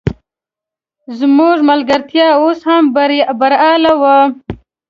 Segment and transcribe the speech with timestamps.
[1.19, 2.83] زموږ ملګرتیا اوس هم
[3.41, 4.17] برحاله وه.